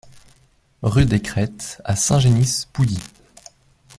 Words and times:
Rue 0.81 1.05
des 1.05 1.21
Crêts 1.21 1.53
à 1.83 1.95
Saint-Genis-Pouilly 1.95 2.97